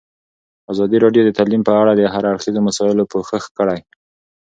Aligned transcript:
ازادي 0.71 0.97
راډیو 1.05 1.23
د 1.25 1.29
تعلیم 1.37 1.61
په 1.67 1.73
اړه 1.81 1.91
د 1.95 2.01
هر 2.13 2.23
اړخیزو 2.31 2.65
مسایلو 2.67 3.09
پوښښ 3.11 3.43
کړی. 3.57 3.79